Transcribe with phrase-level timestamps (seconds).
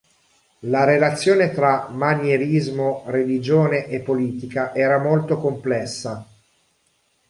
[0.61, 6.25] La relazione tra Manierismo, religione e politica era molto complessa.